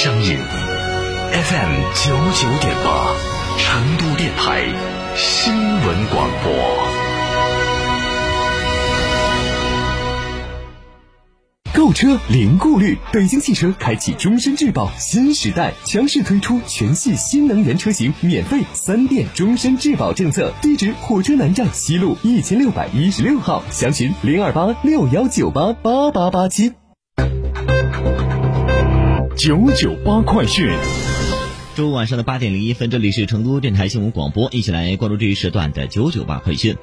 [0.00, 0.38] 声音
[1.32, 3.16] FM 九九点八，
[3.58, 4.62] 成都电台
[5.16, 6.52] 新闻广播。
[11.74, 20.52] 购车零顾虑，北京汽车开启终身质保新时代，强势推出全系新能源车型免费三电终身质保政策。
[20.62, 26.72] 地址：火车南站西路一千六百一十六号，详询零二八六幺九八八八八七。
[29.38, 30.68] 九九八快讯。
[31.76, 36.76] 周五晚上的八点零一分，这里是成都电台新闻广播，一起来关注这一时段的九九八快讯。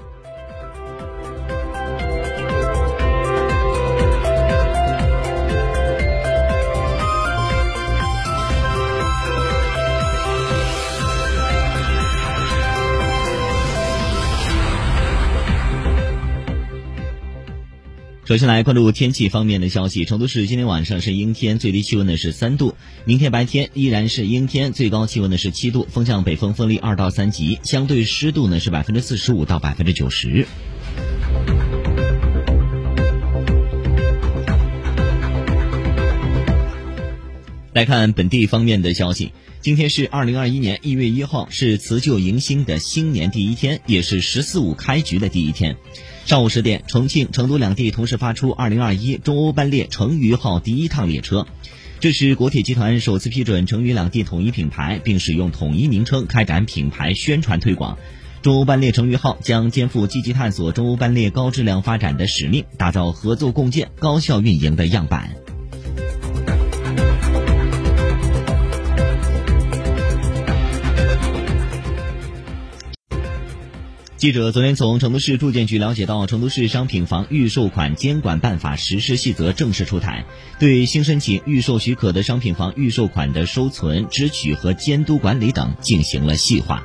[18.25, 20.03] 首先来关注天气方面的消息。
[20.03, 22.73] 成都市今天晚上是阴天，最低气温呢是三度；
[23.05, 30.47] 明天白天依然是阴天，最高气温呢是七度，风向北风，风力二到三级，相对湿度呢是百分之四十五到百分之九十。
[37.75, 45.75] 来看本地方面的消息，今天是二零二一年一月一号，是辞旧迎新的新年第一天，也是“十四五”开局的第一天。
[46.25, 51.47] 上午十点，重庆、成都两地同时发出2021中欧班列成渝号第一趟列车，
[51.99, 57.97] 这是国铁集团首次批准成渝两地统一品牌，并使用统一名称开展品牌宣传推广。
[58.41, 65.35] 中欧班列成渝号将肩负积极探索中欧班列高质量发展的使命，打造合作共建、高效运营的样板。
[74.25, 80.25] 记者昨天从成都市住建局了解到，成都市商品房预售款监管办法实施细则正式出台，
[80.57, 86.83] 对新申请预售许可的商品房预售款的收存、支取和监督管理等进行了细化。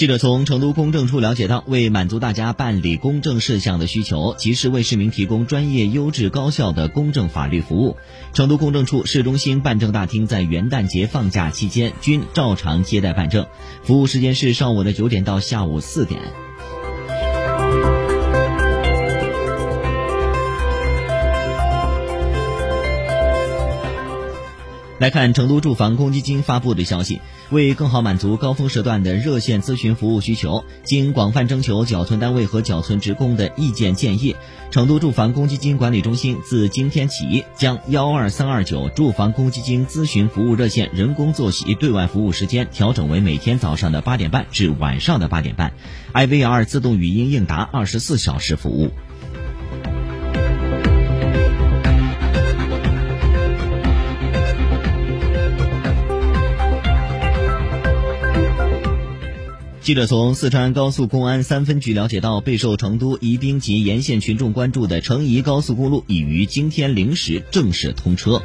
[0.00, 7.98] 记者从成都公证处了解到，为满足大家办理公证事项的需求，及时为市民提供专业、优质、高效的公证法律服务，
[8.32, 13.44] 成都公证处市中心办证大厅在元旦节放假期间均照常接待办证，
[13.82, 16.18] 服务时间是上午的九点到下午四点。
[25.00, 34.36] 来看成都住房公积金发布的消息，为更好满足高峰时段的热线咨询服务需求，经广泛征求缴存单位和缴存职工的意见建议，
[34.70, 45.72] 成都住房公积金管理中心自今天起将幺二三二九住房公积金咨询服务热线人工作息对外服务时间调整为每天早上的八点半至晚上的八点半
[46.12, 48.90] ，IVR 自动语音应答二十四小时服务。
[59.90, 68.40] 记者从四川高速公安三分局了解到，备受成都宜宾及沿线群众关注的成宜高速公路已于今天零时正式通车。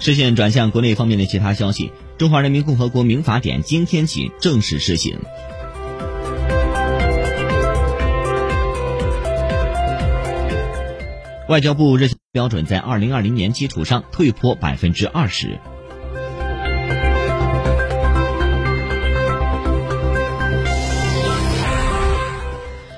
[0.00, 5.18] 视线转向国内方面的其他消息，《中华人民共和国民法典》今天起正式施行。
[11.48, 15.58] 外交部热线标准在二零二零年基础上退坡百分之二十。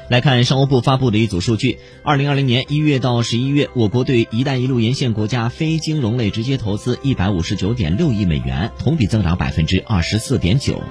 [0.08, 10.82] 来看商务部发布的一组数据：二零二零年一月到十一月，我国对“一带一路”沿线国家非金融类直接投资一百五十九点六亿美元，同比增长百分之二十四点九。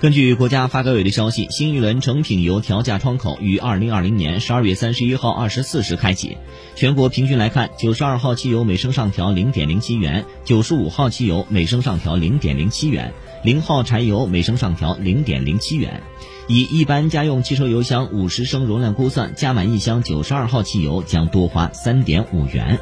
[0.00, 6.36] 根据国家发改委的消息，新一轮成品油调价窗口于二零二零年十二月三十一号二十四时开启。
[6.76, 13.12] 全国平均来看，九十二号汽油每升上调零点零七元，九十五号汽油每升上调零点零七元，
[13.42, 16.00] 零号柴油每升上调零点零七元。
[16.46, 22.78] 以一般家用汽车油箱五十升容量估算，加满一箱九十二号汽油将多花三点五元。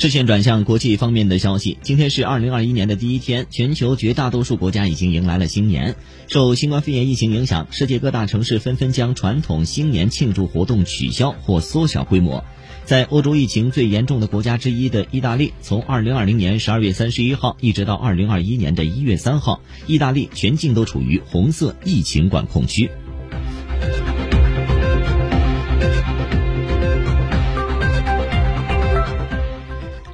[0.00, 5.94] 视线转向国际方面的消息，今天是二零二一年的第一天，全球绝大多数国家已经迎来了新年。
[6.26, 12.42] 受新冠肺炎疫情影响，世界各大城市纷纷将传统新年庆祝活动取消或缩小规模。
[12.86, 22.90] 在欧洲疫情最严重的国家之一的意大利，从二零二零年十二月三十一号一直到二零二一年的一月三号，意大利全境都处于红色疫情管控区。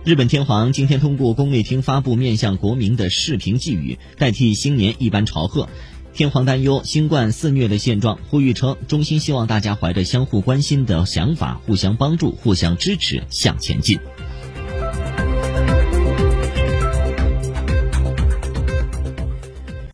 [0.07, 5.69] 日本天皇今天通过宫内厅发布面向国民的视频寄语，代替新年一般朝贺。
[6.15, 13.99] 天皇担忧新冠肆虐的现状，呼吁称衷心希望大家怀着相互关心的想法，互相帮助、互相支持向前进。